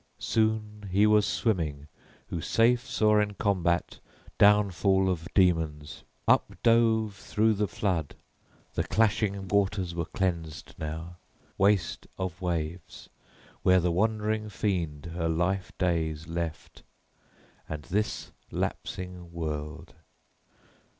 [0.17, 1.87] Soon he was swimming
[2.29, 3.99] who safe saw in combat
[4.39, 8.15] downfall of demons; up dove through the flood.
[8.73, 11.17] The clashing waters were cleansed now,
[11.55, 13.09] waste of waves,
[13.61, 16.81] where the wandering fiend her life days left
[17.69, 19.93] and this lapsing world.